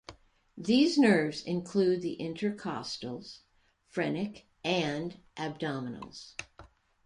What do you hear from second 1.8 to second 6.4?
the intercostals, phrenic, and abdominals.